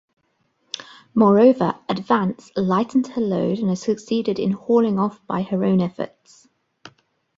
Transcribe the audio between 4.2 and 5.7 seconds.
in hauling off by her